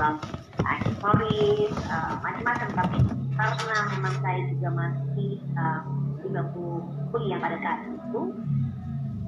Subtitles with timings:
[0.00, 0.16] jual
[0.64, 2.98] aksesoris uh, macam-macam tapi
[3.36, 5.84] karena memang saya juga masih uh,
[6.24, 8.22] di bangku kuliah pada saat itu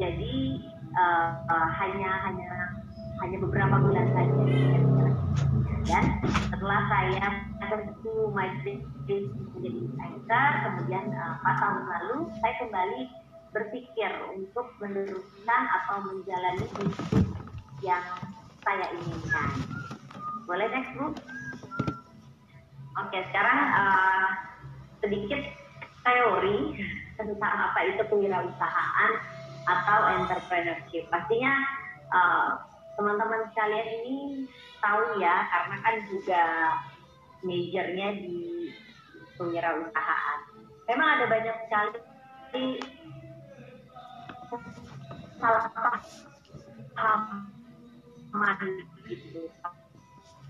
[0.00, 0.36] jadi
[0.96, 2.48] uh, uh, hanya hanya
[3.20, 4.40] hanya beberapa bulan saja
[5.84, 6.04] dan
[6.48, 7.26] setelah saya
[7.60, 8.80] tentu my dream
[9.52, 13.00] menjadi anchor kemudian uh, tahun lalu saya kembali
[13.52, 17.28] berpikir untuk meneruskan atau menjalani bisnis
[17.84, 18.02] yang
[18.64, 19.52] saya inginkan.
[20.54, 21.10] Boleh next Bu?
[22.94, 24.54] Oke, sekarang uh,
[25.02, 25.42] sedikit
[26.06, 26.78] teori
[27.18, 29.12] tentang apa itu kewirausahaan
[29.66, 31.10] atau entrepreneurship.
[31.10, 31.58] Pastinya
[32.06, 32.62] uh,
[32.94, 34.46] teman-teman sekalian ini
[34.78, 36.42] tahu ya, karena kan juga
[37.42, 38.70] majornya di
[39.34, 40.38] kewirausahaan.
[40.86, 42.78] Memang ada banyak sekali
[45.42, 45.66] salah
[46.94, 47.42] paham
[49.10, 49.50] gitu